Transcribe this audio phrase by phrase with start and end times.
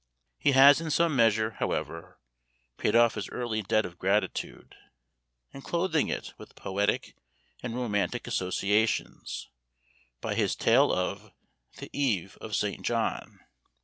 [0.39, 2.19] He has in some measure, however,
[2.77, 4.73] paid off his early debt of gratitude,
[5.53, 7.15] in clothing it with poetic
[7.61, 9.49] and romantic associations,
[10.19, 11.31] by his tale of
[11.77, 12.83] "The Eve of St.
[12.83, 13.41] John."